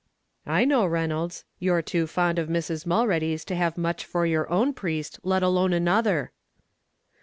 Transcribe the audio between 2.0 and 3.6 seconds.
fond of Mrs. Mulready's to